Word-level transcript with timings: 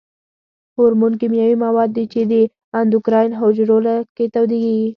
هورمون 0.77 1.13
کیمیاوي 1.21 1.55
مواد 1.65 1.89
دي 1.95 2.03
چې 2.13 2.19
په 2.29 2.39
اندوکراین 2.81 3.31
حجرو 3.41 3.77
کې 4.15 4.25
تولیدیږي. 4.35 4.87